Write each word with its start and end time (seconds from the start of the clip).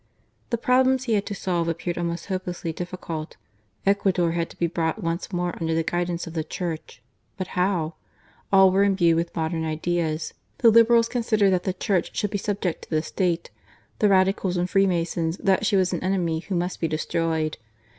The 0.49 0.57
problems 0.57 1.03
he 1.03 1.13
had 1.13 1.27
to 1.27 1.35
solve 1.35 1.67
appeared 1.67 1.95
almost 1.95 2.25
hopelessly 2.25 2.73
difficult. 2.73 3.37
Ecuador 3.85 4.31
had 4.31 4.49
to 4.49 4.57
be 4.57 4.65
brought 4.65 5.03
once 5.03 5.31
more 5.31 5.53
under 5.61 5.75
the 5.75 5.83
guidance 5.83 6.25
of 6.25 6.33
the 6.33 6.43
Church; 6.43 7.03
but 7.37 7.49
how? 7.49 7.93
All 8.51 8.71
were 8.71 8.83
imbued 8.83 9.15
with 9.15 9.35
modem 9.35 9.63
ideas; 9.63 10.33
the 10.57 10.71
Liberals 10.71 11.07
considered 11.07 11.51
that 11.51 11.65
the 11.65 11.73
Church 11.73 12.17
should 12.17 12.31
be 12.31 12.39
subject 12.39 12.81
to 12.81 12.89
the 12.89 13.03
State; 13.03 13.51
the 13.99 14.09
Radicals 14.09 14.57
and 14.57 14.67
Freemasons 14.67 15.37
that 15.37 15.67
she 15.67 15.75
was 15.77 15.93
an 15.93 16.03
enemy 16.03 16.39
who 16.39 16.55
must 16.55 16.79
be 16.79 16.87
destroyed. 16.87 17.59